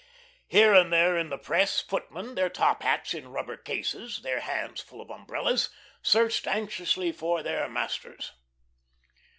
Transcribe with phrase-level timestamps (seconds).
[0.47, 4.81] Here and there in the press, footmen, their top hats in rubber cases, their hands
[4.81, 5.69] full of umbrellas,
[6.01, 8.31] searched anxiously for their masters.